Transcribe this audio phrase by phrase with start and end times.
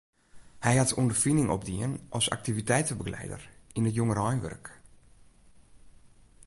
[0.65, 3.41] Hy hat ûnderfining opdien as aktiviteitebegelieder
[3.77, 4.67] yn it jongereinwurk.